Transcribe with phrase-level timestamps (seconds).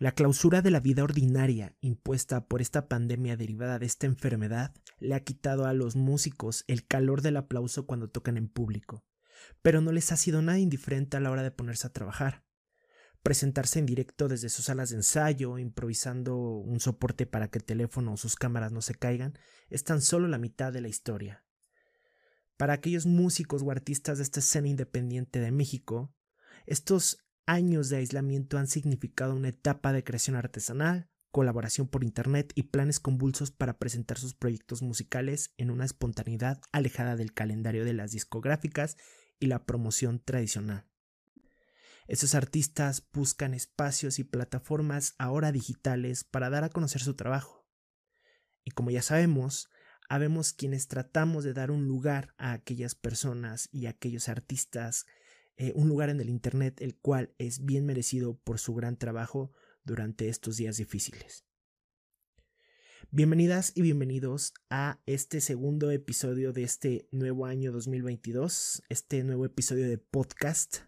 [0.00, 5.14] La clausura de la vida ordinaria impuesta por esta pandemia derivada de esta enfermedad le
[5.14, 9.04] ha quitado a los músicos el calor del aplauso cuando tocan en público,
[9.60, 12.46] pero no les ha sido nada indiferente a la hora de ponerse a trabajar.
[13.22, 18.14] Presentarse en directo desde sus salas de ensayo, improvisando un soporte para que el teléfono
[18.14, 21.44] o sus cámaras no se caigan, es tan solo la mitad de la historia.
[22.56, 26.10] Para aquellos músicos o artistas de esta escena independiente de México,
[26.64, 27.18] estos
[27.50, 33.00] años de aislamiento han significado una etapa de creación artesanal, colaboración por Internet y planes
[33.00, 38.96] convulsos para presentar sus proyectos musicales en una espontaneidad alejada del calendario de las discográficas
[39.40, 40.86] y la promoción tradicional.
[42.06, 47.68] Estos artistas buscan espacios y plataformas ahora digitales para dar a conocer su trabajo.
[48.64, 49.70] Y como ya sabemos,
[50.08, 55.06] habemos quienes tratamos de dar un lugar a aquellas personas y a aquellos artistas
[55.56, 59.52] eh, un lugar en el Internet el cual es bien merecido por su gran trabajo
[59.84, 61.44] durante estos días difíciles.
[63.10, 69.88] Bienvenidas y bienvenidos a este segundo episodio de este nuevo año 2022, este nuevo episodio
[69.88, 70.78] de podcast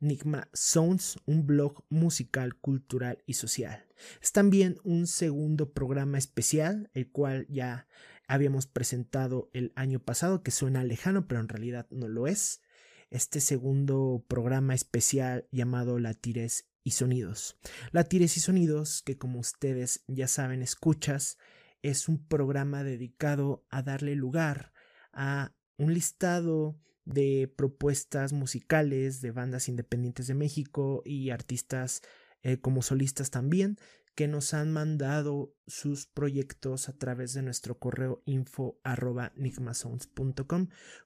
[0.00, 3.86] Nigma Sounds, un blog musical, cultural y social.
[4.20, 7.86] Es también un segundo programa especial, el cual ya
[8.26, 12.62] habíamos presentado el año pasado, que suena lejano, pero en realidad no lo es
[13.10, 17.58] este segundo programa especial llamado Latires y Sonidos.
[17.92, 21.38] Latires y Sonidos, que como ustedes ya saben, escuchas,
[21.82, 24.72] es un programa dedicado a darle lugar
[25.12, 32.02] a un listado de propuestas musicales de bandas independientes de México y artistas
[32.42, 33.78] eh, como solistas también
[34.14, 39.32] que nos han mandado sus proyectos a través de nuestro correo info arroba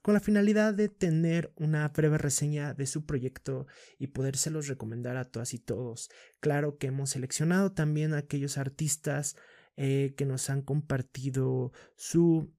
[0.01, 3.67] con la finalidad de tener una breve reseña de su proyecto
[3.97, 6.09] y podérselos recomendar a todas y todos.
[6.39, 9.35] Claro que hemos seleccionado también a aquellos artistas
[9.77, 12.53] eh, que nos han compartido su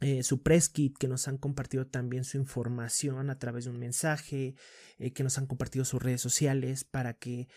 [0.00, 3.78] eh, su press kit, que nos han compartido también su información a través de un
[3.78, 4.54] mensaje,
[4.98, 7.48] eh, que nos han compartido sus redes sociales para que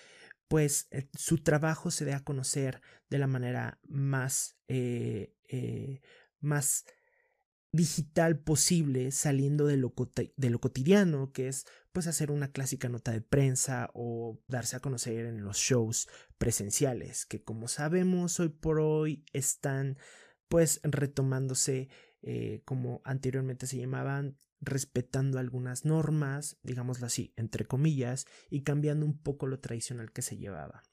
[0.49, 6.01] pues eh, su trabajo se dé a conocer de la manera más, eh, eh,
[6.39, 6.85] más
[7.71, 9.93] digital posible, saliendo de lo,
[10.35, 14.79] de lo, cotidiano, que es pues hacer una clásica nota de prensa o darse a
[14.79, 19.99] conocer en los shows presenciales, que como sabemos hoy por hoy están
[20.47, 21.89] pues retomándose
[22.65, 29.47] como anteriormente se llamaban respetando algunas normas, digámoslo así, entre comillas, y cambiando un poco
[29.47, 30.83] lo tradicional que se llevaba.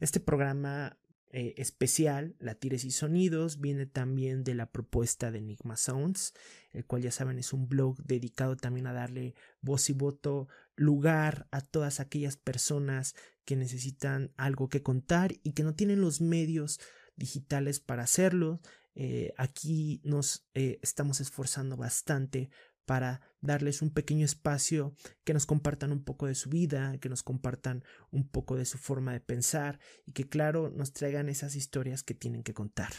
[0.00, 0.98] Este programa
[1.36, 6.32] eh, especial, Latires y Sonidos, viene también de la propuesta de Enigma Sounds,
[6.70, 10.46] el cual ya saben es un blog dedicado también a darle voz y voto,
[10.76, 16.20] lugar a todas aquellas personas que necesitan algo que contar y que no tienen los
[16.20, 16.78] medios
[17.16, 18.60] digitales para hacerlo.
[18.94, 22.48] Eh, aquí nos eh, estamos esforzando bastante
[22.86, 27.22] para darles un pequeño espacio, que nos compartan un poco de su vida, que nos
[27.22, 32.02] compartan un poco de su forma de pensar y que claro nos traigan esas historias
[32.02, 32.92] que tienen que contar.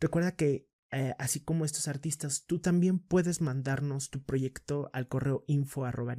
[0.00, 5.44] Recuerda que eh, así como estos artistas, tú también puedes mandarnos tu proyecto al correo
[5.46, 6.16] info arroba.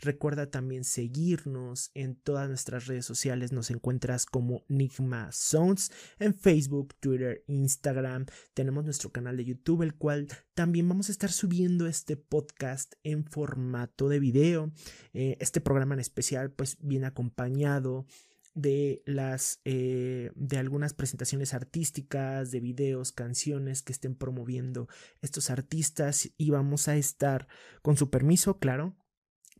[0.00, 3.52] Recuerda también seguirnos en todas nuestras redes sociales.
[3.52, 8.24] Nos encuentras como Nigma Sounds en Facebook, Twitter, Instagram.
[8.54, 13.26] Tenemos nuestro canal de YouTube, el cual también vamos a estar subiendo este podcast en
[13.26, 14.72] formato de video.
[15.12, 18.06] Eh, este programa en especial, pues, viene acompañado
[18.54, 24.88] de las eh, de algunas presentaciones artísticas de videos canciones que estén promoviendo
[25.20, 27.48] estos artistas y vamos a estar
[27.82, 28.96] con su permiso claro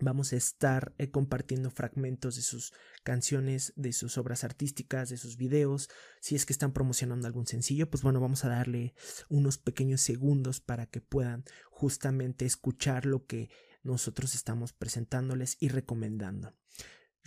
[0.00, 2.72] vamos a estar eh, compartiendo fragmentos de sus
[3.02, 5.88] canciones de sus obras artísticas de sus videos.
[6.20, 8.94] Si es que están promocionando algún sencillo pues bueno vamos a darle
[9.28, 13.50] unos pequeños segundos para que puedan justamente escuchar lo que
[13.82, 16.54] nosotros estamos presentándoles y recomendando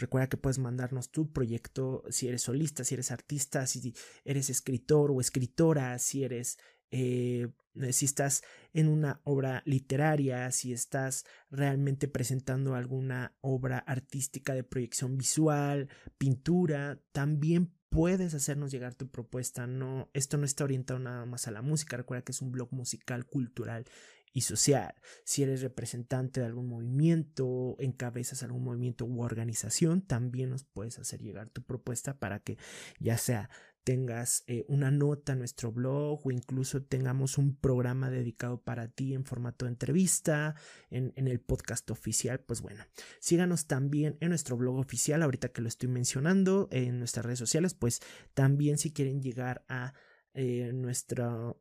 [0.01, 3.93] Recuerda que puedes mandarnos tu proyecto si eres solista, si eres artista, si
[4.25, 6.57] eres escritor o escritora, si eres
[6.91, 7.47] eh,
[7.91, 8.43] si estás
[8.73, 15.87] en una obra literaria, si estás realmente presentando alguna obra artística de proyección visual,
[16.17, 19.67] pintura, también puedes hacernos llegar tu propuesta.
[19.67, 21.95] No, esto no está orientado nada más a la música.
[21.95, 23.85] Recuerda que es un blog musical, cultural
[24.33, 24.93] y social.
[25.23, 31.21] Si eres representante de algún movimiento, encabezas algún movimiento u organización, también nos puedes hacer
[31.21, 32.57] llegar tu propuesta para que
[32.99, 33.49] ya sea
[33.83, 39.13] tengas eh, una nota en nuestro blog o incluso tengamos un programa dedicado para ti
[39.13, 40.55] en formato de entrevista
[40.89, 42.83] en, en, el podcast oficial, pues bueno,
[43.19, 47.73] síganos también en nuestro blog oficial, ahorita que lo estoy mencionando, en nuestras redes sociales,
[47.73, 48.01] pues
[48.33, 49.93] también si quieren llegar a
[50.33, 50.71] eh,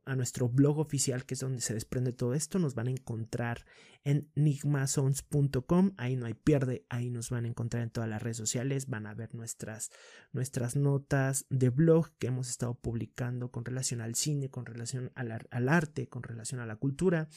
[0.05, 2.59] a nuestro blog oficial, que es donde se desprende todo esto.
[2.59, 3.65] Nos van a encontrar
[4.03, 5.93] en nigmasons.com.
[5.97, 8.87] Ahí no hay pierde, ahí nos van a encontrar en todas las redes sociales.
[8.87, 9.91] Van a ver nuestras,
[10.31, 15.47] nuestras notas de blog que hemos estado publicando con relación al cine, con relación al,
[15.49, 17.27] al arte, con relación a la cultura.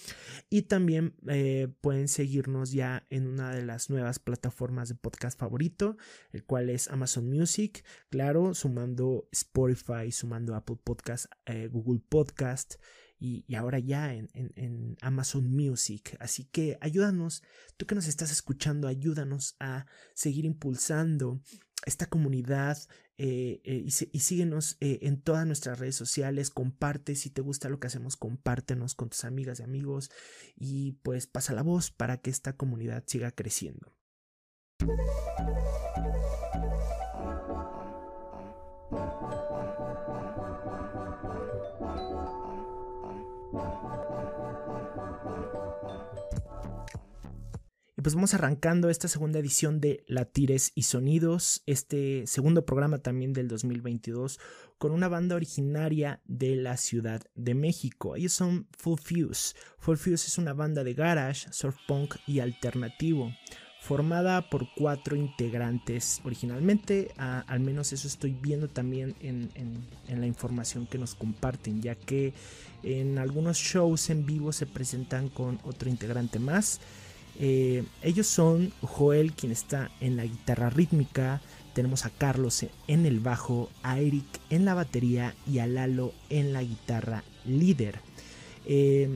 [0.49, 5.97] Y también eh, pueden seguirnos ya en una de las nuevas plataformas de podcast favorito,
[6.33, 7.85] el cual es Amazon Music.
[8.09, 10.77] Claro, sumando Spotify, sumando Apple
[11.47, 12.75] Eh, Google Podcast
[13.19, 16.17] y, ahora ya en, Amazon Music.
[16.21, 17.43] Así que ayúdanos,
[17.77, 21.41] tú que nos estás escuchando, ayúdanos a seguir impulsando
[21.87, 22.79] esta comunidad
[23.17, 27.87] eh, eh, y, síguenos en todas nuestras redes sociales, comparte si te gusta lo que
[27.87, 30.11] hacemos, compártenos con tus amigas y amigos
[30.57, 33.95] y pues pasa la voz para que esta comunidad siga creciendo.
[48.05, 53.49] Pues vamos arrancando esta segunda edición de Latires y Sonidos, este segundo programa también del
[53.49, 54.39] 2022,
[54.77, 58.15] con una banda originaria de la Ciudad de México.
[58.15, 59.55] Ellos son Full Fuse.
[59.79, 63.33] Full Fuse es una banda de garage, surf punk y alternativo
[63.85, 69.51] formada por cuatro integrantes originalmente, al menos eso estoy viendo también en,
[70.09, 72.33] la información que nos comparten, ya que
[72.83, 76.81] en algunos shows en vivo se presentan con otro integrante más.
[77.39, 81.43] Eh, ellos son Joel, quien está en la guitarra rítmica.
[81.75, 86.55] Tenemos a Carlos en el bajo, a Eric en la batería y a Lalo en
[86.55, 88.01] la guitarra líder.
[88.65, 89.11] Eh,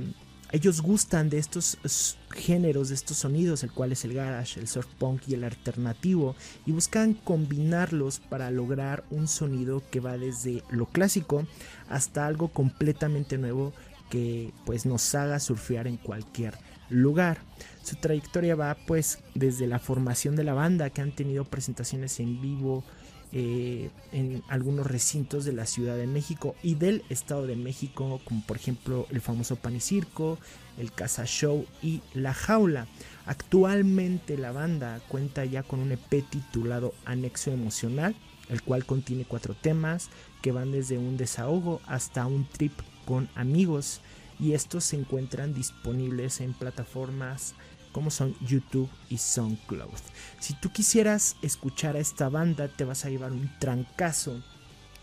[0.50, 4.86] ellos gustan de estos géneros, de estos sonidos, el cual es el garage, el surf
[4.98, 10.86] punk y el alternativo, y buscan combinarlos para lograr un sonido que va desde lo
[10.86, 11.46] clásico
[11.88, 13.72] hasta algo completamente nuevo
[14.08, 16.54] que pues nos haga surfear en cualquier
[16.88, 17.38] lugar.
[17.82, 22.40] Su trayectoria va pues desde la formación de la banda que han tenido presentaciones en
[22.40, 22.84] vivo
[23.32, 28.42] eh, en algunos recintos de la Ciudad de México y del Estado de México como
[28.46, 30.38] por ejemplo el famoso Panicirco,
[30.78, 32.86] el Casa Show y La Jaula.
[33.26, 38.14] Actualmente la banda cuenta ya con un EP titulado Anexo Emocional,
[38.48, 40.08] el cual contiene cuatro temas
[40.40, 42.72] que van desde un desahogo hasta un trip
[43.04, 44.00] con amigos
[44.40, 47.54] y estos se encuentran disponibles en plataformas
[47.92, 49.98] como son YouTube y SoundCloud.
[50.40, 54.42] Si tú quisieras escuchar a esta banda, te vas a llevar un trancazo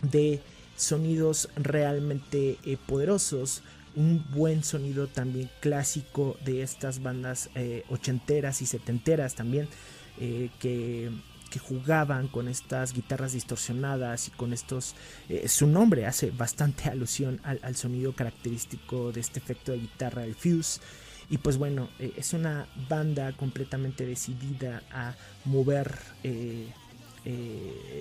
[0.02, 0.42] de
[0.76, 3.64] sonidos realmente eh, poderosos,
[3.96, 9.70] un buen sonido también clásico de estas bandas eh, ochenteras y setenteras también
[10.20, 11.12] eh, que
[11.56, 14.94] que jugaban con estas guitarras distorsionadas y con estos...
[15.30, 20.36] Eh, su nombre hace bastante alusión al, sonido característico de este efecto de guitarra, el
[20.36, 20.82] fuse.
[21.30, 26.68] Y pues bueno, eh, es una banda completamente decidida a mover eh,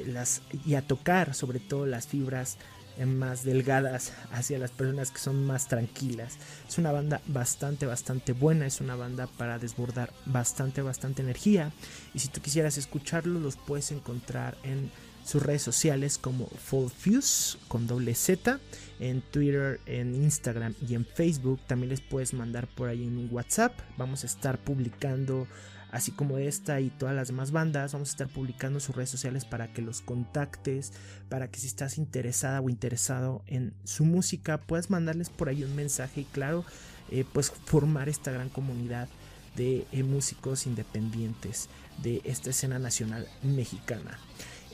[0.07, 2.59] las, y a tocar sobre todo las fibras
[3.05, 6.39] más delgadas hacia las personas que son más tranquilas.
[6.69, 8.67] Es una banda bastante, bastante buena.
[8.67, 11.73] Es una banda para desbordar bastante, bastante energía.
[12.13, 14.91] Y si tú quisieras escucharlo, los puedes encontrar en
[15.25, 18.61] sus redes sociales como Full Fuse con doble Z
[19.01, 21.61] en Twitter, en Instagram y en Facebook.
[21.67, 23.73] También les puedes mandar por ahí en WhatsApp.
[23.97, 25.47] Vamos a estar publicando
[25.91, 27.93] así como esta y todas las demás bandas.
[27.93, 30.93] Vamos a estar publicando sus redes sociales para que los contactes,
[31.29, 35.75] para que si estás interesada o interesado en su música, puedas mandarles por ahí un
[35.75, 36.65] mensaje y claro,
[37.11, 39.09] eh, pues formar esta gran comunidad
[39.57, 41.69] de eh, músicos independientes
[42.03, 44.19] de esta escena nacional mexicana.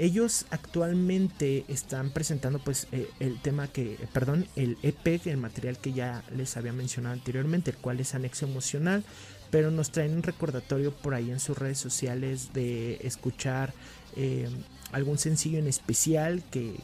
[0.00, 5.92] Ellos actualmente están presentando pues eh, el tema que, perdón, el EP, el material que
[5.92, 9.04] ya les había mencionado anteriormente, el cual es anexo emocional
[9.50, 13.74] pero nos traen un recordatorio por ahí en sus redes sociales de escuchar
[14.16, 14.48] eh,
[14.92, 16.74] algún sencillo en especial que,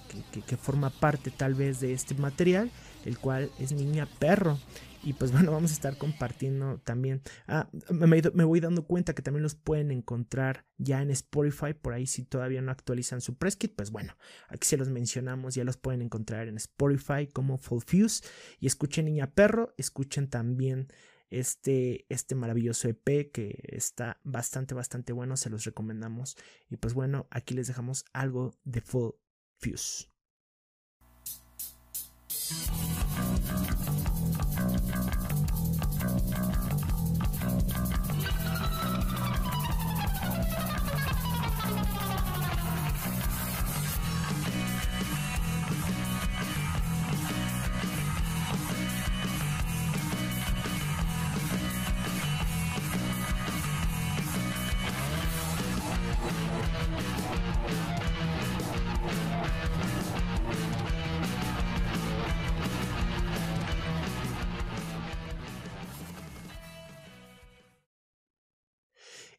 [0.60, 2.70] forma parte tal vez de este material,
[3.06, 4.58] el cual es Niña Perro.
[5.02, 7.22] Y pues bueno, vamos a estar compartiendo también.
[7.46, 11.74] Ah, me, voy dando cuenta que también los pueden encontrar ya en Spotify.
[11.74, 14.16] Por ahí si todavía no actualizan su press kit, pues bueno,
[14.48, 15.54] aquí se los mencionamos.
[15.54, 18.24] Ya los pueden encontrar en Spotify como Full Fuse.
[18.58, 20.88] Y escuchen Niña Perro, escuchen también
[21.30, 26.36] este, este maravilloso EP que está bastante, bastante bueno, se los recomendamos.
[26.68, 29.12] Y pues bueno, aquí les dejamos algo de Full
[29.58, 30.15] Fuse.
[32.48, 33.15] Música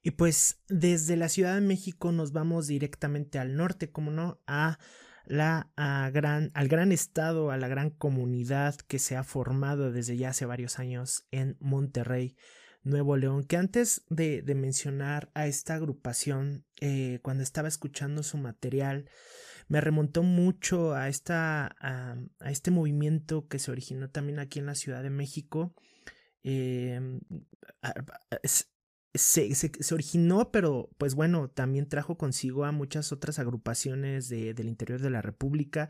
[0.08, 4.80] Y pues desde la Ciudad de México nos vamos directamente al norte, como no, a
[5.26, 5.70] la
[6.14, 10.46] gran, al gran estado, a la gran comunidad que se ha formado desde ya hace
[10.46, 12.38] varios años en Monterrey,
[12.84, 19.10] Nuevo León, que antes de, mencionar a esta agrupación, eh, cuando estaba escuchando su material,
[19.68, 22.16] me remontó mucho a, esta, a,
[22.50, 25.76] este movimiento que se originó también aquí en la Ciudad de México.
[26.46, 27.02] Eh,
[29.14, 29.52] se,
[29.94, 35.10] originó, pero pues bueno, también trajo consigo a muchas otras agrupaciones de, del interior de
[35.10, 35.90] la República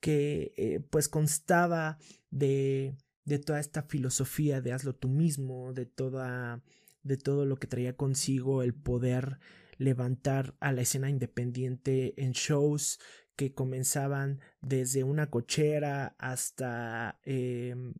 [0.00, 1.98] que eh, pues constaba
[2.30, 6.62] de, de toda esta filosofía de hazlo tú mismo, de toda
[7.02, 9.38] de todo lo que traía consigo el poder
[9.78, 12.98] levantar a la escena independiente en shows
[13.36, 17.94] que comenzaban desde una cochera hasta em,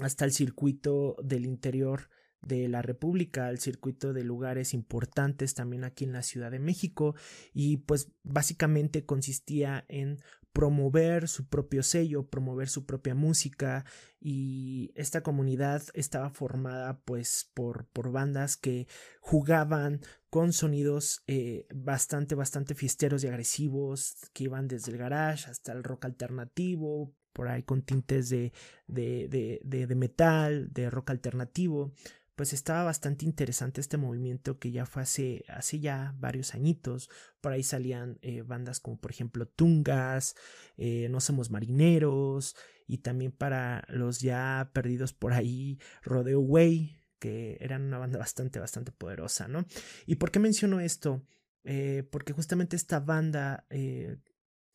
[0.00, 2.08] hasta el circuito del interior
[2.46, 7.14] de la República al circuito de lugares importantes también aquí en la Ciudad de México
[7.52, 10.18] y pues básicamente consistía en
[10.56, 13.84] promover su propio sello, promover su propia música
[14.18, 18.88] y esta comunidad estaba formada pues por, por bandas que
[19.20, 20.00] jugaban
[20.30, 25.84] con sonidos eh, bastante, bastante fiesteros y agresivos que iban desde el garage hasta el
[25.84, 28.54] rock alternativo, por ahí con tintes de,
[28.86, 31.92] de, de, de metal, de rock alternativo
[32.36, 37.08] pues estaba bastante interesante este movimiento que ya fue hace, hace ya varios añitos.
[37.40, 40.36] Por ahí salían eh, bandas como por ejemplo Tungas,
[40.76, 42.54] eh, No Somos Marineros
[42.86, 48.60] y también para los ya perdidos por ahí Rodeo Way, que eran una banda bastante,
[48.60, 49.64] bastante poderosa, ¿no?
[50.04, 51.26] ¿Y por qué menciono esto?
[51.64, 53.66] Eh, porque justamente esta banda...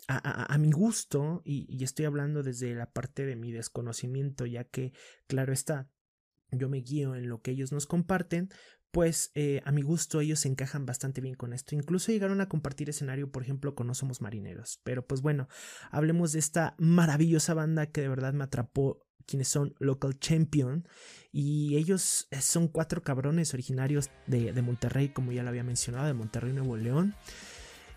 [0.08, 4.64] A, a, mi gusto, y, y, estoy hablando desde la parte de mi desconocimiento, ya
[4.64, 4.94] que,
[5.28, 5.92] claro está,
[6.52, 8.50] yo me guío en lo que ellos nos comparten,
[8.92, 11.76] pues eh, a mi gusto ellos se encajan bastante bien con esto.
[11.76, 14.82] Incluso llegaron a compartir escenario, por ejemplo, con No Somos Marineros.
[14.84, 15.48] Pero pues bueno,
[15.92, 20.88] hablemos de esta maravillosa banda que de verdad me atrapó, quienes son Local Champion.
[21.32, 26.08] Y ellos eh, son cuatro cabrones originarios de, de Monterrey, como ya lo había mencionado,
[26.08, 27.16] de Monterrey, Nuevo León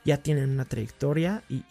[0.05, 1.63] ya tienen una trayectoria y,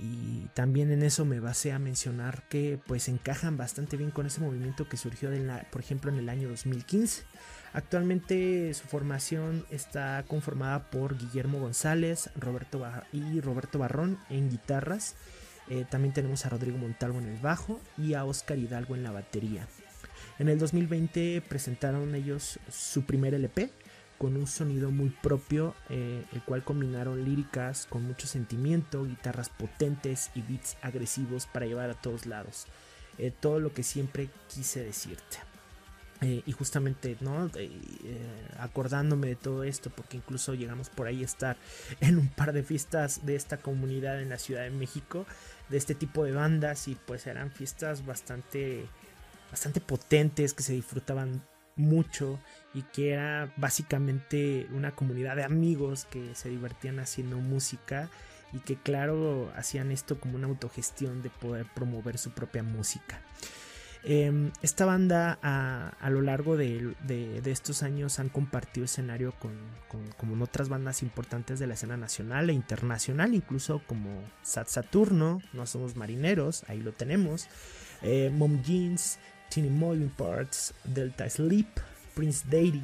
[0.54, 4.90] también en eso me basé a mencionar que pues encajan bastante bien con ese movimiento
[4.90, 5.30] que surgió
[5.72, 7.24] por ejemplo en el año 2015.
[7.74, 15.16] Actualmente su formación está conformada por Guillermo González Roberto y Roberto Barrón en guitarras.
[15.70, 19.12] Eh, también tenemos a Rodrigo Montalvo en el bajo y a Oscar Hidalgo en la
[19.12, 19.68] batería.
[20.40, 23.72] En el 2020 presentaron ellos su primer LP
[24.24, 30.32] con un sonido muy propio, eh, el cual combinaron líricas con mucho sentimiento, guitarras potentes
[30.34, 32.68] y beats agresivos para llevar a todos lados.
[33.18, 35.40] Eh, todo lo que siempre quise decirte.
[36.22, 37.52] Eh, y justamente, ¿no?
[38.60, 41.58] acordándome de todo esto, porque incluso llegamos por ahí a estar
[42.00, 45.26] en un par de fiestas de esta comunidad en la Ciudad de México,
[45.68, 48.86] de este tipo de bandas, y pues eran fiestas bastante,
[49.52, 51.44] bastante potentes que se disfrutaban
[51.76, 52.40] mucho
[52.74, 58.10] y que era básicamente una comunidad de amigos que se divertían haciendo música
[58.52, 63.22] y que claro hacían esto como una autogestión de poder promover su propia música.
[64.06, 66.94] Em, esta banda a, lo largo de,
[67.46, 69.54] estos años han compartido escenario con,
[70.18, 75.66] con, otras bandas importantes de la escena nacional e internacional, incluso como Sat Saturno, No
[75.66, 77.48] Somos Marineros, ahí lo tenemos,
[78.02, 79.20] eh, Mom Jeans,
[79.54, 81.68] Teeny Moving Parts, Delta Sleep,
[82.16, 82.82] Prince Daddy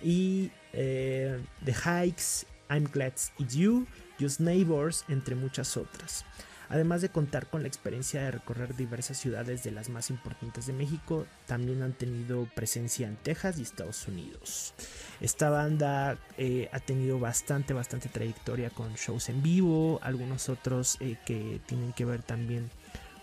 [0.00, 3.86] y eh, The Hikes, I'm Glad It's You,
[4.18, 6.24] Just Neighbors, entre muchas otras.
[6.70, 10.74] Además de contar con la experiencia de recorrer diversas ciudades de las más importantes de
[10.74, 14.74] México, también han tenido presencia en Texas y Estados Unidos.
[15.20, 21.16] Esta banda eh, ha tenido bastante, bastante trayectoria con shows en vivo, algunos otros eh,
[21.24, 22.70] que tienen que ver también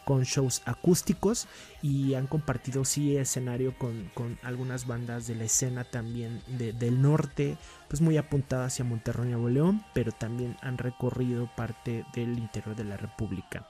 [0.05, 1.47] con shows acústicos
[1.81, 4.11] y han compartido sí escenario con,
[4.43, 7.57] algunas bandas de la escena también del norte,
[7.89, 12.83] pues muy apuntada hacia Monterrey Nuevo León, pero también han recorrido parte del interior de
[12.85, 13.67] la República.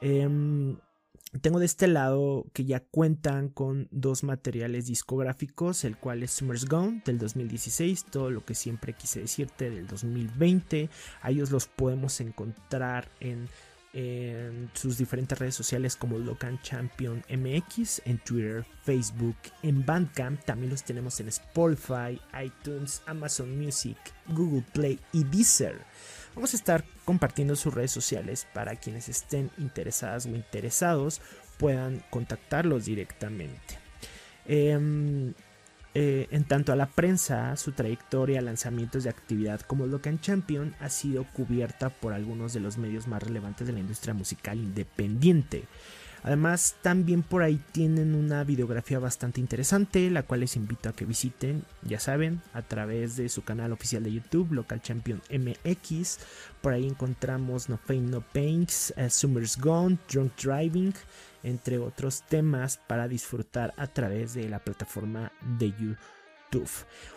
[0.00, 0.76] Em,
[1.40, 6.66] tengo de este lado que ya cuentan con dos materiales discográficos, el cual es Summer's
[6.66, 10.88] Gone del 2016, todo lo que siempre quise decirte del 2020.
[11.20, 13.48] A ellos los podemos encontrar en,
[14.74, 20.44] sus diferentes redes sociales como Locan Champion MX, en Twitter, Facebook, en Bandcamp.
[20.44, 23.96] También los tenemos en Spotify, iTunes, Amazon Music,
[24.28, 25.80] Google Play y Deezer.
[26.34, 31.22] Vamos a estar compartiendo sus redes sociales para quienes estén interesadas o interesados
[31.56, 33.78] puedan contactarlos directamente.
[34.44, 35.32] Em,
[35.98, 40.90] eh, en tanto a la prensa, su trayectoria, lanzamientos de actividad como Locan Champion ha
[40.90, 45.64] sido cubierta por algunos de los medios más relevantes de la industria musical independiente.
[46.22, 51.06] Además, también por ahí tienen una videografía bastante interesante, la cual les invito a que
[51.06, 56.18] visiten, ya saben, a través de su canal oficial de YouTube, Local Champion MX.
[56.60, 60.92] Por ahí encontramos No Pain No Pains, uh, Summer's Gone, Drunk Driving,
[61.46, 66.68] entre otros temas para disfrutar a través de la plataforma de YouTube.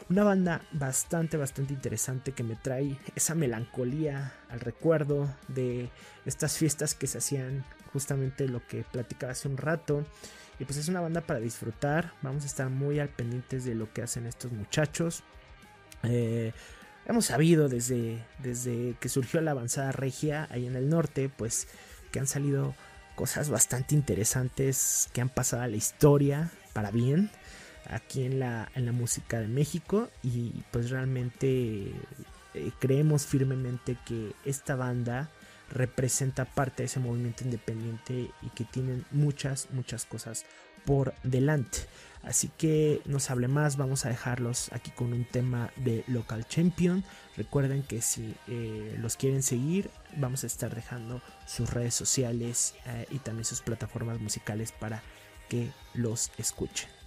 [0.08, 5.90] Una banda bastante, bastante interesante que me trae esa melancolía al recuerdo de
[6.26, 10.06] estas fiestas que se hacían justamente lo que platicaba hace un rato.
[10.60, 12.14] Y pues es una banda para disfrutar.
[12.22, 15.24] Vamos a estar muy al pendientes de lo que hacen estos muchachos.
[16.04, 16.54] Eh,
[17.08, 21.68] hemos sabido desde, desde que surgió la avanzada regia ahí en el norte, pues
[22.12, 22.76] que han salido
[23.20, 27.30] cosas bastante interesantes que han pasado a la historia para bien
[27.90, 30.10] aquí en la, en la música de México.
[30.24, 31.92] Y pues realmente
[32.54, 35.30] eh, creemos firmemente que esta banda
[35.70, 40.46] representa parte de ese movimiento independiente y que tienen muchas, muchas cosas
[40.90, 41.82] por delante.
[42.24, 46.48] Así que no se hable más, vamos a dejarlos aquí con un tema de Local
[46.48, 47.04] Champion.
[47.38, 53.06] Recuerden que si eh, los quieren seguir, vamos a estar dejando sus redes sociales eh,
[53.12, 55.04] y también sus plataformas musicales para
[55.48, 56.99] que los escuchen.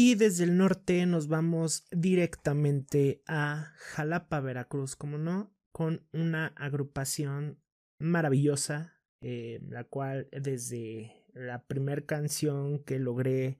[0.00, 7.60] Y desde el norte nos vamos directamente a Jalapa, Veracruz, como no, con una agrupación
[7.98, 13.58] maravillosa, eh, la cual desde la primera canción que logré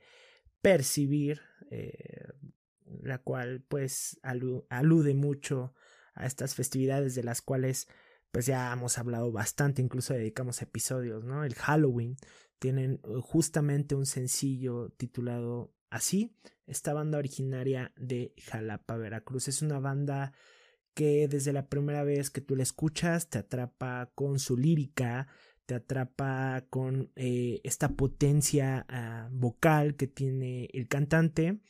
[0.62, 1.40] percibir,
[1.72, 2.29] eh,
[3.03, 5.74] la cual pues alude mucho
[6.14, 7.88] a estas festividades de las cuales
[8.31, 11.42] pues ya hemos hablado bastante, incluso dedicamos episodios, ¿no?
[11.42, 12.16] El Halloween
[12.61, 16.35] tienen justamente un sencillo titulado Así,
[16.66, 20.33] esta banda originaria de Jalapa, Veracruz, es una banda
[20.94, 25.29] que desde la primera vez que tú la escuchas te atrapa con su lírica,
[25.64, 31.61] te atrapa con eh, esta potencia ah, vocal que tiene el cantante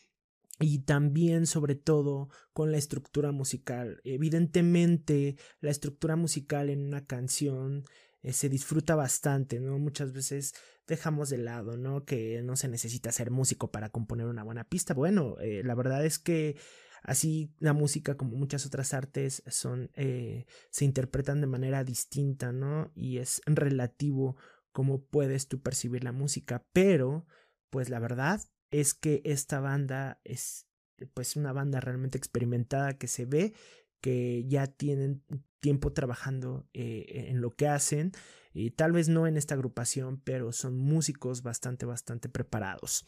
[0.61, 4.01] y también sobre todo con la estructura musical.
[4.05, 7.85] Evidentemente la estructura musical en una canción
[8.23, 9.79] eh, se disfruta bastante, ¿no?
[9.79, 10.55] Muchas veces
[10.89, 12.05] dejamos de lado, ¿no?
[12.05, 14.95] Que no se necesita ser músico para componer una buena pista.
[14.95, 16.57] Bueno, eh, la verdad es que
[17.03, 22.91] así la música como muchas otras artes son eh, se interpretan de manera distinta, ¿no?
[22.97, 24.37] Y es relativo
[24.73, 27.27] cómo puedes tú percibir la música, pero
[27.71, 30.67] pues la verdad es que esta banda es
[31.15, 33.53] pues una banda realmente experimentada que se ve
[34.01, 35.23] que ya tienen
[35.61, 38.13] tiempo trabajando eh, en lo que hacen
[38.59, 43.05] y tal vez no en esta agrupación, pero son músicos bastante, bastante preparados.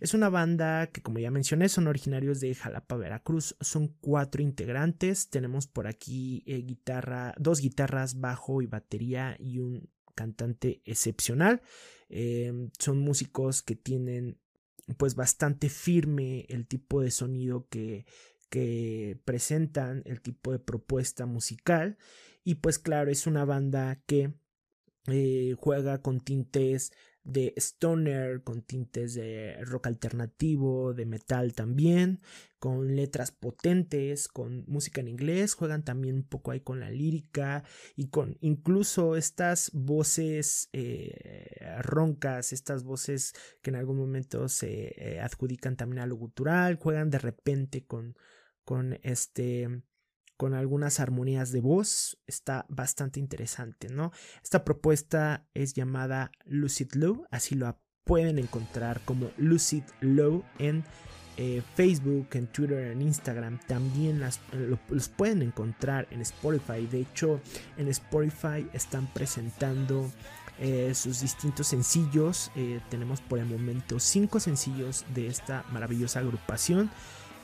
[0.00, 3.56] Es una banda que, como ya mencioné, son originarios de Jalapa, Veracruz.
[3.60, 5.28] Son cuatro integrantes.
[5.28, 11.62] Tenemos por aquí eh, guitarra, dos guitarras, bajo y batería y un cantante excepcional.
[12.08, 14.38] Em, son músicos que tienen
[14.96, 18.06] pues bastante firme el tipo de sonido que,
[18.48, 21.98] que presentan, el tipo de propuesta musical.
[22.42, 24.32] Y pues claro, es una banda que
[25.08, 26.92] eh, juega con tintes
[27.24, 32.20] de stoner, con tintes de rock alternativo, de metal también,
[32.58, 37.64] con letras potentes, con música en inglés, juegan también un poco ahí con la lírica
[37.96, 45.20] y con incluso estas voces eh, roncas, estas voces que en algún momento se eh,
[45.20, 48.16] adjudican también a lo gutural, juegan de repente con,
[48.64, 49.82] con este
[50.38, 52.18] con algunas armonías de voz.
[52.26, 54.12] Está bastante interesante, ¿no?
[54.42, 60.84] Esta propuesta es llamada Lucid Low, así lo pueden encontrar como Lucid Low en
[61.36, 63.60] eh, Facebook, en Twitter, en Instagram.
[63.68, 64.20] También
[64.88, 66.86] los pueden encontrar en Spotify.
[66.90, 67.40] De hecho,
[67.76, 70.10] en Spotify están presentando
[70.58, 72.50] eh, sus distintos sencillos.
[72.56, 76.90] Eh, tenemos por el momento cinco sencillos de esta maravillosa agrupación,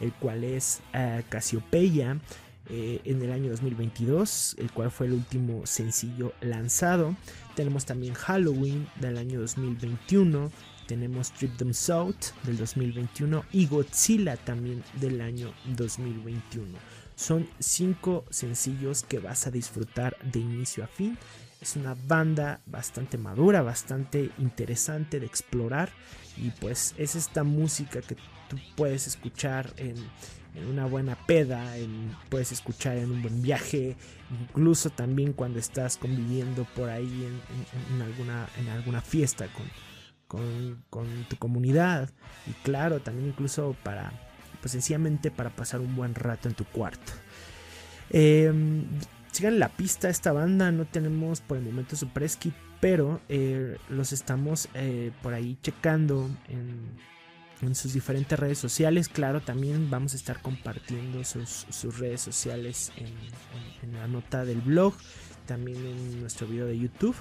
[0.01, 0.81] el cual es
[1.29, 2.19] Casiopeia.
[2.71, 7.15] Eh, en el año 2022, el cual fue el último sencillo lanzado.
[7.55, 10.51] Tenemos también Halloween del año 2021.
[10.87, 16.79] Tenemos Trip Them South del 2021 y Godzilla también del año 2021.
[17.17, 21.19] Son cinco sencillos que vas a disfrutar de inicio a fin.
[21.61, 25.91] Es una banda bastante madura, bastante interesante de explorar
[26.37, 28.17] y pues es esta música que
[28.49, 29.95] tú puedes escuchar en,
[30.55, 31.75] en una buena peda,
[32.29, 33.97] puedes escuchar en un buen viaje,
[34.41, 37.29] incluso también cuando estás conviviendo por ahí
[37.93, 39.47] en, alguna, en alguna fiesta
[40.27, 42.11] con, con, tu comunidad
[42.47, 44.13] y claro, también incluso para,
[44.61, 47.13] pues sencillamente para pasar un buen rato en tu cuarto.
[48.11, 48.53] Eh,
[49.33, 52.39] sigan la pista esta banda, no tenemos por el momento su press
[52.81, 57.14] pero eh, los estamos eh, por ahí checando en
[57.67, 59.09] en sus diferentes redes sociales.
[59.09, 61.67] Claro, también vamos a estar compartiendo sus,
[61.99, 64.95] redes sociales en, la nota del blog,
[65.47, 67.17] también en nuestro video de YouTube.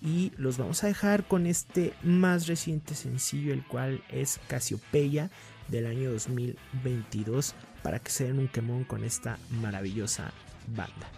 [0.00, 5.30] Y los vamos a dejar con este más reciente sencillo, el cual es Casiopeia
[5.68, 10.32] del año 2022, para que se den un quemón con esta maravillosa
[10.68, 11.08] banda.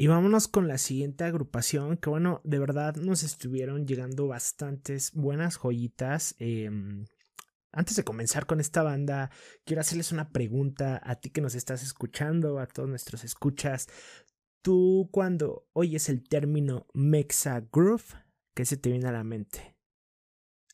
[0.00, 5.58] Y vámonos con la siguiente agrupación, que bueno, de verdad nos estuvieron llegando bastantes buenas
[5.58, 6.34] joyitas.
[6.38, 7.04] Em,
[7.70, 9.30] antes de comenzar con esta banda,
[9.66, 13.88] quiero hacerles una pregunta a ti que nos estás escuchando, a todos nuestros escuchas.
[14.62, 19.76] Tú cuando oyes el término Mexa Groove, ¿qué se te viene a la mente?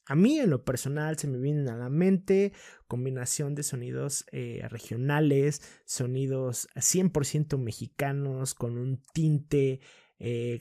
[0.06, 2.52] A mí en lo personal se me vienen a la mente
[2.86, 9.80] combinación de sonidos eh, regionales, sonidos 100% mexicanos con un tinte
[10.18, 10.58] eh,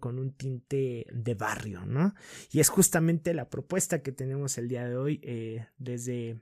[0.00, 2.14] con un tinte de barrio, ¿no?
[2.50, 6.40] Y es justamente la propuesta que tenemos el día de hoy eh, desde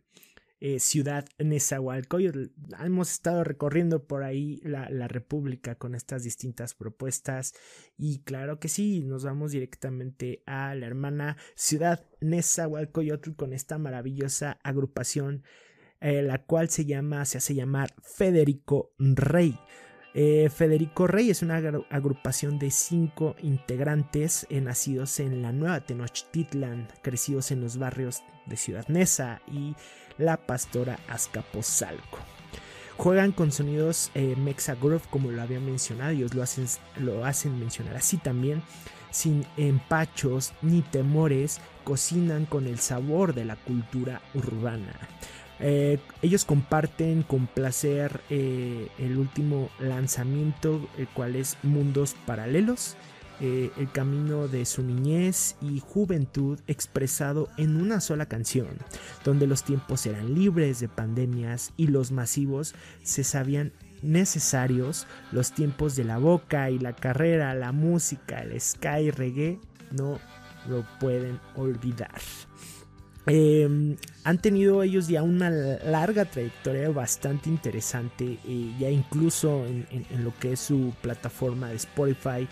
[0.62, 2.50] eh, ciudad Nezahualcóyotl.
[2.84, 7.54] Hemos estado recorriendo por ahí la, República con estas distintas propuestas
[7.96, 14.58] y claro que sí, nos vamos directamente a la hermana ciudad Nezahualcóyotl con esta maravillosa
[14.62, 15.44] agrupación
[16.02, 19.58] eh, la cual se llama, se hace llamar Federico Rey.
[20.12, 21.56] Eh, Federico Rey es una
[21.88, 28.88] agrupación de cinco integrantes nacidos en la Nueva Tenochtitlan, crecidos en los barrios de Ciudad
[28.88, 29.76] Neza y
[30.20, 32.18] la pastora Azcapotzalco.
[32.96, 34.36] Juegan con sonidos eh,
[35.10, 38.62] como lo había mencionado, ellos lo hacen, lo hacen mencionar así también,
[39.10, 44.94] sin empachos ni temores, cocinan con el sabor de la cultura urbana.
[45.60, 52.96] Eh, ellos comparten con placer eh, el último lanzamiento, el cual es Mundos Paralelos,
[53.40, 58.68] eh, el camino de su niñez y juventud expresado en una sola canción,
[59.24, 63.72] donde los tiempos eran libres de pandemias y los masivos se sabían
[64.02, 69.58] necesarios, los tiempos de la boca y la carrera, la música, el sky reggae,
[69.90, 70.18] no
[70.68, 72.20] lo pueden olvidar.
[73.26, 80.34] Em, han tenido ellos ya una larga trayectoria bastante interesante, eh, ya incluso en, lo
[80.38, 82.48] que es su plataforma de Spotify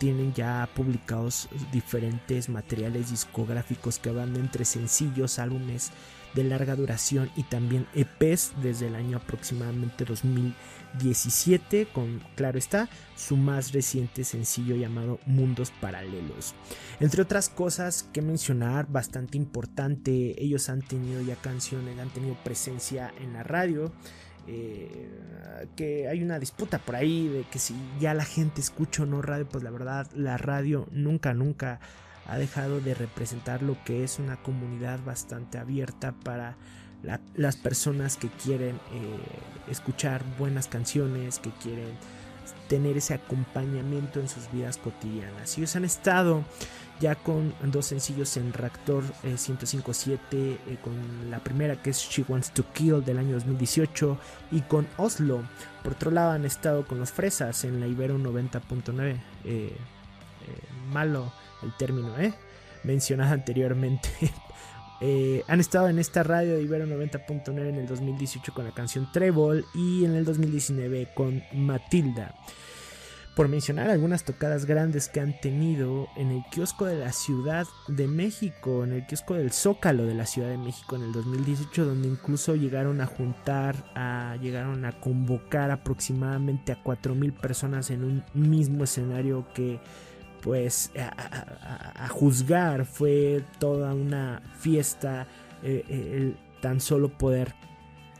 [0.00, 5.92] tienen ya publicados diferentes materiales discográficos que van entre sencillos, álbumes
[6.34, 13.36] de larga duración y también EPs desde el año aproximadamente 2017 con, claro está, su
[13.36, 16.54] más reciente sencillo llamado Mundos Paralelos.
[16.98, 23.12] Entre otras cosas que mencionar, bastante importante, ellos han tenido ya canciones, han tenido presencia
[23.20, 23.92] en la radio.
[24.46, 25.08] Eh,
[25.76, 29.20] que hay una disputa por ahí de que si ya la gente escucha o no
[29.22, 31.80] radio, pues la verdad la radio nunca, nunca
[32.26, 36.56] ha dejado de representar lo que es una comunidad bastante abierta para
[37.34, 39.18] las personas que quieren eh,
[39.70, 41.94] escuchar buenas canciones, que quieren
[42.68, 45.56] tener ese acompañamiento en sus vidas cotidianas.
[45.58, 46.44] Ellos han estado
[47.00, 50.94] ya con dos sencillos en Reactor 105.7, eh, eh, con
[51.30, 54.18] la primera que es She Wants to Kill del año 2018
[54.52, 55.42] y con Oslo.
[55.82, 59.18] Por otro lado han estado con los Fresas en la Ibero 90.9.
[60.92, 61.32] malo
[61.62, 62.34] el término, ¿eh?
[62.84, 64.08] Mencionado anteriormente.
[65.02, 69.10] Eh, han estado en esta radio de Ibero 90.9 en el 2018 con la canción
[69.12, 72.34] Treble y en el 2019 con Matilda.
[73.36, 78.08] Por mencionar algunas tocadas grandes que han tenido en el kiosco de la Ciudad de
[78.08, 82.08] México, en el kiosco del Zócalo de la Ciudad de México en el 2018, donde
[82.08, 88.84] incluso llegaron a juntar, a, llegaron a convocar aproximadamente a 4.000 personas en un mismo
[88.84, 89.80] escenario que
[90.42, 92.84] pues a, juzgar.
[92.84, 95.26] Fue toda una fiesta
[95.62, 97.54] eh, eh, el tan solo poder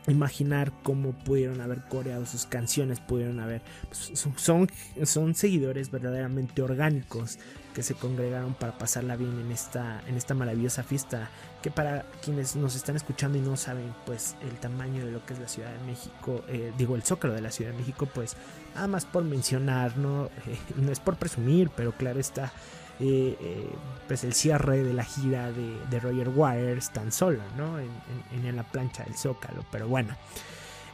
[0.07, 3.61] imaginar cómo pudieron haber coreado sus canciones, pudieron haber...
[3.87, 4.69] Pues, son,
[5.03, 7.37] son seguidores verdaderamente orgánicos
[7.73, 11.29] que se congregaron para pasarla bien en esta, en esta maravillosa fiesta,
[11.61, 15.33] que para quienes nos están escuchando y no saben pues el tamaño de lo que
[15.33, 18.35] es la Ciudad de México, eh, digo el zócalo de la Ciudad de México, pues
[18.75, 20.29] nada más por mencionar, ¿no?
[20.75, 22.51] no es por presumir, pero claro está,
[22.99, 23.69] eh, eh,
[24.07, 27.79] pues el cierre de la gira de, Roger Waters tan solo, ¿no?
[27.79, 30.15] En, la plancha del Zócalo, pero bueno.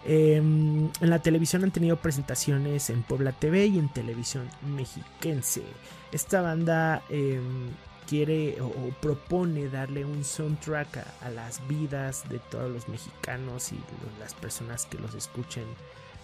[0.05, 5.63] Em, en la televisión han tenido presentaciones en Puebla TV y en televisión mexiquense.
[6.11, 7.71] Esta banda em,
[8.07, 13.79] quiere o, propone darle un soundtrack a, las vidas de todos los mexicanos y
[14.19, 15.65] las personas que los escuchen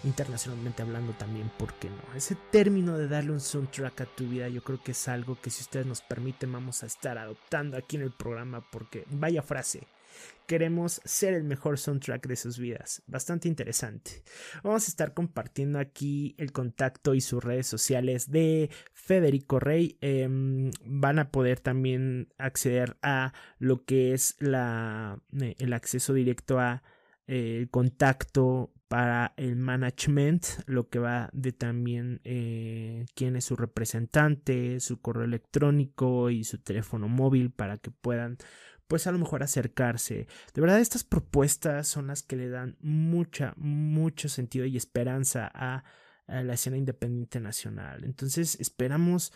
[0.04, 2.16] internacionalmente hablando también, ¿por qué no?
[2.16, 5.50] Ese término de darle un soundtrack a tu vida yo creo que es algo que
[5.50, 9.88] si ustedes nos permiten vamos a estar adoptando aquí en el programa porque vaya frase.
[10.46, 13.02] Queremos ser el mejor soundtrack de sus vidas.
[13.08, 14.24] Bastante interesante.
[14.62, 19.98] Vamos a estar compartiendo aquí el contacto y sus redes sociales de Federico Rey.
[20.02, 26.60] Em, van a poder también acceder a lo que es la, eh, el acceso directo
[26.60, 26.84] a
[27.26, 33.56] eh, el contacto para el management, lo que va de también eh, quién es su
[33.56, 38.38] representante, su correo electrónico y su teléfono móvil para que puedan
[38.86, 40.28] pues a lo mejor acercarse.
[40.54, 45.84] De verdad estas propuestas son las que le dan mucha, mucho sentido y esperanza a,
[46.28, 48.04] a la escena independiente nacional.
[48.04, 49.34] Entonces esperamos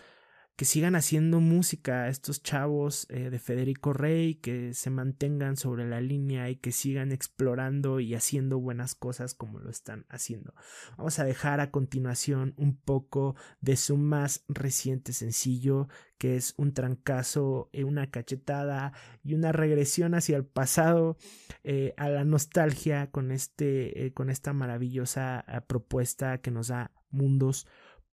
[0.58, 6.02] que sigan haciendo música estos chavos eh, de Federico Rey, que se mantengan sobre la
[6.02, 10.56] línea y que sigan explorando y haciendo buenas cosas como lo están haciendo.
[10.98, 16.74] Vamos a dejar a continuación un poco de su más reciente sencillo, que es un
[16.74, 18.94] trancazo, eh, una cachetada
[19.24, 21.18] y una regresión hacia el pasado,
[21.64, 27.68] eh, a la nostalgia con, este, con esta maravillosa propuesta que nos da mundos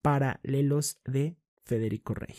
[0.02, 2.36] paralelos de Federico Rey.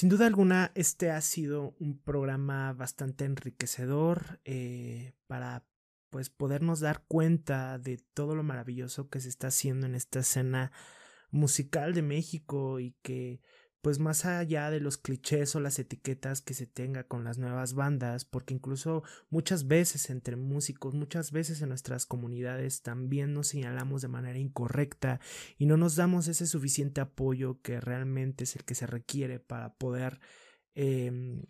[0.00, 5.66] Sin duda alguna, este ha sido un programa bastante enriquecedor eh, para
[6.08, 10.72] pues podernos dar cuenta de todo lo maravilloso que se está haciendo en esta escena
[11.30, 13.42] musical de México y que
[13.82, 17.74] pues más allá de los clichés o las etiquetas que se tenga con las nuevas
[17.74, 24.02] bandas, porque incluso muchas veces entre músicos, muchas veces en nuestras comunidades también nos señalamos
[24.02, 25.20] de manera incorrecta
[25.56, 29.74] y no nos damos ese suficiente apoyo que realmente es el que se requiere para
[29.74, 30.20] poder
[30.74, 31.42] em,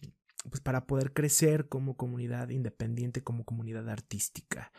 [0.49, 4.73] pues para poder crecer como comunidad independiente, como comunidad artística.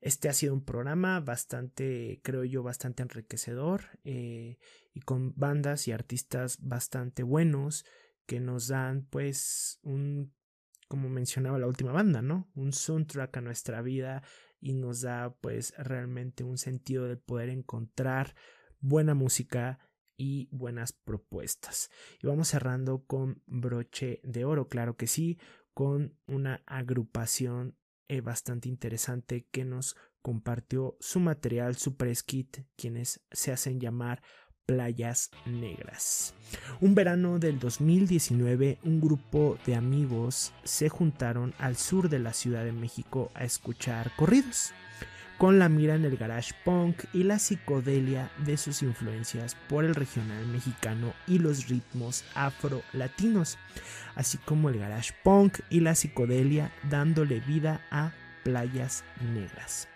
[0.00, 4.58] Este ha sido un programa bastante, creo yo, bastante enriquecedor eh,
[4.94, 7.84] y con bandas y artistas bastante buenos
[8.26, 10.32] que nos dan pues un,
[10.86, 12.48] como mencionaba la última banda, ¿no?
[12.54, 14.22] Un soundtrack a nuestra vida
[14.60, 18.34] y nos da pues realmente un sentido de poder encontrar
[18.80, 19.78] buena música
[20.16, 21.90] y buenas propuestas.
[22.22, 25.38] Y vamos cerrando con broche de oro, claro que sí,
[25.74, 27.76] con una agrupación
[28.08, 34.22] eh, bastante interesante que nos compartió su material, su press kit, quienes se hacen llamar
[34.66, 36.34] Playas Negras.
[36.80, 42.64] Un verano del 2019, un grupo de amigos se juntaron al sur de la Ciudad
[42.64, 44.72] de México a escuchar corridos
[45.38, 49.94] con la mira en el garage punk y la psicodelia de sus influencias por el
[49.94, 53.56] regional mexicano y los ritmos afro-latinos,
[54.16, 59.88] así como el garage punk y la psicodelia dándole vida a Playas Negras.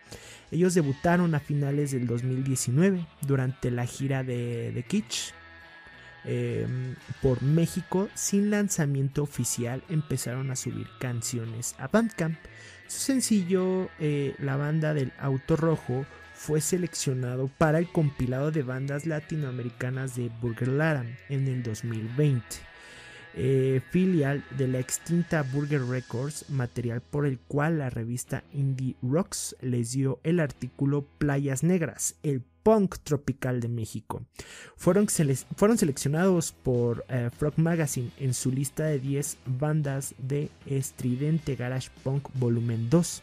[0.53, 5.33] Ellos debutaron a finales del 2019 durante la gira de, The Kitsch
[6.25, 12.39] em, por México sin lanzamiento oficial empezaron a subir canciones a Bandcamp
[12.99, 20.17] sencillo, eh, La banda del auto rojo, fue seleccionado para el compilado de bandas latinoamericanas
[20.17, 22.43] de Burger Lara en el 2020.
[23.35, 29.57] Eh, filial de la extinta Burger Records, material por el cual la revista Indie Rocks
[29.61, 34.23] les dio el artículo Playas Negras, el punk tropical de México.
[34.77, 35.07] Fueron,
[35.57, 41.89] fueron seleccionados por eh, Frog Magazine en su lista de 10 bandas de estridente garage
[42.03, 43.23] punk volumen 2.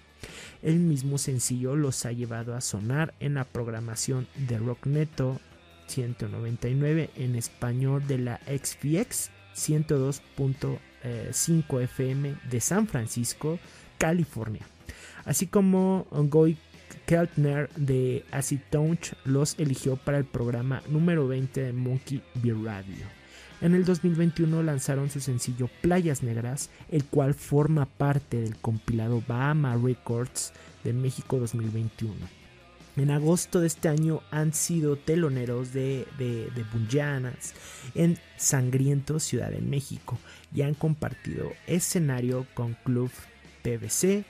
[0.63, 5.39] El mismo sencillo los ha llevado a sonar en la programación de Rock Neto
[5.88, 13.60] 199 en español de la XPX 102.5 FM de San Francisco,
[13.97, 14.65] California,
[15.25, 16.58] así como Goy
[17.06, 23.19] Keltner de Acid Touch los eligió para el programa número 20 de Monkey Beer Radio.
[23.62, 29.75] En el 2021 lanzaron su sencillo Playas Negras, el cual forma parte del compilado Bahama
[29.75, 32.13] Records de México 2021.
[32.95, 36.49] En agosto de este año han sido teloneros de, de,
[37.95, 40.17] en Sangriento, Ciudad de México,
[40.54, 43.12] y han compartido escenario con Club
[43.63, 44.25] PVC,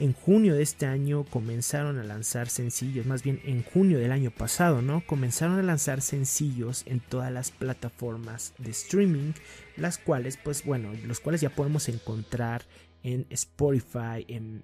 [0.00, 4.30] en junio de este año comenzaron a lanzar sencillos, más bien en junio del año
[4.30, 5.04] pasado, ¿no?
[5.06, 9.32] Comenzaron a lanzar sencillos en todas las plataformas de streaming,
[9.76, 12.64] las cuales, pues bueno, los cuales ya podemos encontrar
[13.02, 14.62] en Spotify, en,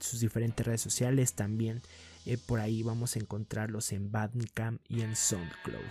[0.00, 1.82] sus diferentes redes sociales también.
[2.24, 5.82] Eh, por ahí vamos a encontrarlos en Bandcamp y en SoundCloud.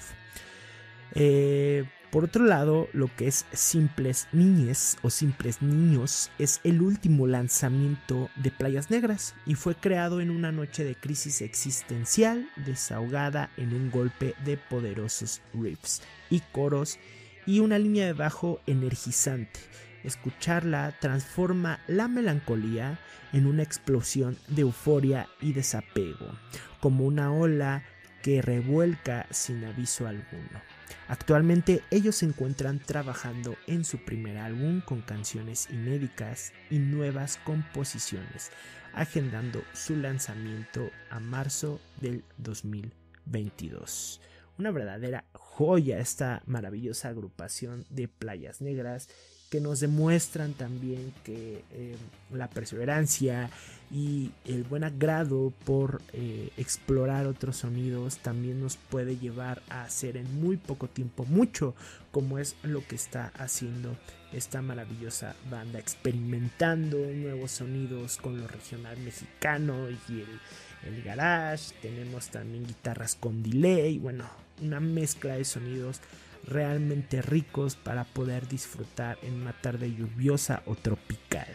[1.14, 7.26] Eh, por otro lado, lo que es Simples Niñes o Simples Niños es el último
[7.26, 13.74] lanzamiento de Playas Negras y fue creado en una noche de crisis existencial desahogada en
[13.74, 17.00] un golpe de poderosos riffs y coros
[17.46, 19.62] y una línea de bajo energizante.
[20.04, 23.00] Escucharla transforma la melancolía
[23.32, 26.38] en una explosión de euforia y desapego,
[26.82, 27.84] como una ola
[28.22, 30.71] que revuelca sin aviso alguno.
[31.08, 38.52] Actualmente ellos se encuentran trabajando en su primer álbum con canciones inéditas y nuevas composiciones,
[38.94, 44.22] agendando su lanzamiento a marzo del 2022.
[44.58, 49.10] Una verdadera joya esta maravillosa agrupación de playas negras
[49.52, 51.98] que nos demuestran también que eh,
[52.32, 53.50] la perseverancia
[53.92, 60.16] y el buen agrado por eh, explorar otros sonidos también nos puede llevar a hacer
[60.16, 61.76] en muy poco tiempo mucho
[62.12, 63.98] como es lo que está haciendo
[64.32, 70.40] esta maravillosa banda experimentando nuevos sonidos con lo regional mexicano y el,
[70.86, 71.74] el garage.
[71.82, 74.30] Tenemos también guitarras con delay bueno
[74.62, 76.00] una mezcla de sonidos
[76.46, 81.48] realmente ricos para poder disfrutar en una tarde lluviosa o tropical.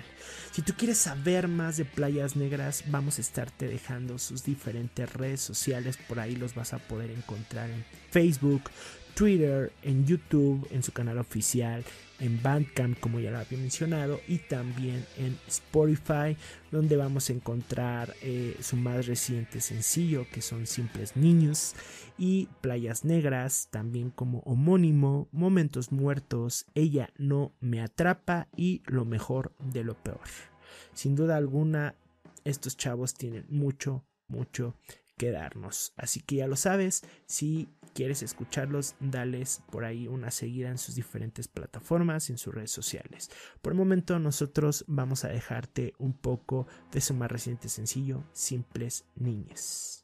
[0.53, 5.41] Si tú quieres saber más de Playas Negras, vamos a estarte dejando sus diferentes redes
[5.41, 8.63] sociales, por ahí los vas a poder encontrar en Facebook,
[9.17, 11.83] Twitter, en YouTube, en su canal oficial,
[12.21, 16.37] en Bandcamp, como ya lo había mencionado, y también en Spotify,
[16.71, 21.75] donde vamos a encontrar eh, su más reciente sencillo, que son Simples Niños,
[22.19, 29.55] y Playas Negras, también como homónimo, Momentos Muertos, Ella no me atrapa y Lo mejor
[29.73, 30.21] de lo peor.
[30.93, 31.95] Sin duda alguna,
[32.45, 34.75] estos chavos tienen mucho, mucho
[35.17, 35.93] que darnos.
[35.97, 40.95] Así que ya lo sabes, si quieres escucharlos, dales por ahí una seguida en sus
[40.95, 43.31] diferentes plataformas, en sus redes sociales.
[43.63, 49.05] Por el momento nosotros vamos a dejarte un poco de su más reciente sencillo, Simples
[49.15, 50.03] Niñas.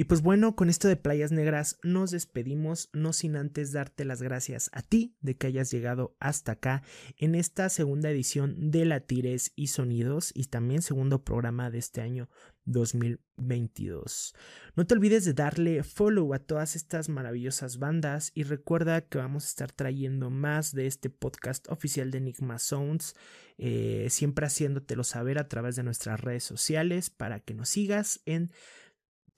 [0.00, 4.22] Y pues bueno, con esto de Playas Negras nos despedimos, no sin antes darte las
[4.22, 6.84] gracias a ti de que hayas llegado hasta acá
[7.16, 12.28] en esta segunda edición de Latires y Sonidos y también segundo programa de este año
[12.64, 14.36] 2022.
[14.76, 19.46] No te olvides de darle follow a todas estas maravillosas bandas y recuerda que vamos
[19.46, 23.16] a estar trayendo más de este podcast oficial de Enigma Sounds,
[23.56, 28.52] eh, siempre haciéndotelo saber a través de nuestras redes sociales para que nos sigas en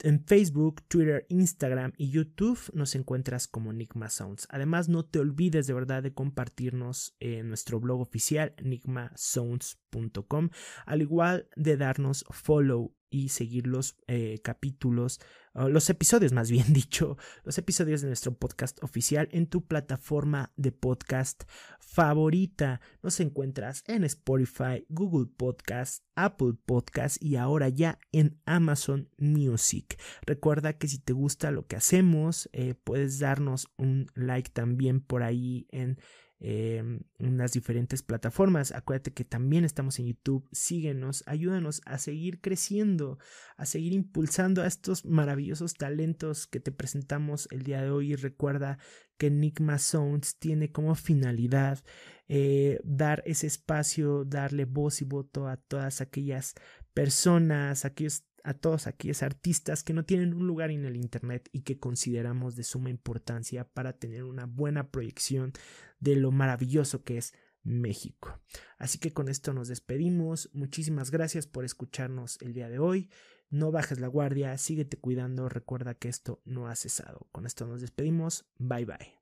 [0.05, 4.47] en Facebook, Twitter, Instagram y YouTube nos encuentras como Nigma Sounds.
[4.51, 10.51] Además, no te olvides de verdad de compartirnos en nuestro blog oficial nigmasounds.com,
[10.87, 15.21] al igual de darnos follow y seguir los eh, capítulos,
[15.55, 20.73] los episodios más bien dicho, los episodios de nuestro podcast oficial en tu plataforma de
[20.73, 21.43] podcast
[21.81, 22.81] favorita.
[23.03, 30.01] Nos encuentras en Spotify, Google Podcast, Apple Podcast y ahora ya en Amazon Music.
[30.25, 35.23] Recuerda que si te gusta lo que hacemos, eh, puedes darnos un like también por
[35.25, 35.99] ahí en
[36.41, 38.73] en em, las diferentes plataformas.
[38.73, 40.49] Acuérdate que también estamos en YouTube.
[40.53, 43.19] Síguenos, ayúdanos a seguir creciendo,
[43.57, 48.13] a seguir impulsando a estos maravillosos talentos que te presentamos el día de hoy.
[48.13, 48.79] Y recuerda
[49.19, 51.85] que Enigma Sounds tiene como finalidad
[52.29, 56.55] eh, dar ese espacio, darle voz y voto a todas aquellas
[56.95, 61.79] personas, a todos aquellos artistas que no tienen un lugar en el Internet y que
[61.79, 65.53] consideramos de suma importancia para tener una buena proyección
[66.01, 68.41] de lo maravilloso que es México.
[68.79, 70.51] Así que con esto nos despedimos.
[70.53, 73.11] Muchísimas gracias por escucharnos el día de hoy.
[73.51, 77.29] No bajes la guardia, síguete cuidando, recuerda que esto no ha cesado.
[77.33, 78.49] Con esto nos despedimos.
[78.59, 79.20] Bye bye.